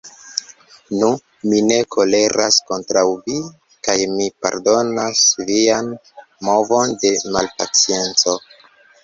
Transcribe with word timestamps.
Nu, 1.01 1.09
mi 1.49 1.59
ne 1.71 1.75
koleras 1.95 2.57
kontraŭ 2.69 3.03
vi, 3.27 3.35
kaj 3.89 3.95
mi 4.15 4.27
pardonas 4.47 5.21
vian 5.51 5.93
movon 6.51 6.97
de 7.07 7.15
malpacienco. 7.39 8.37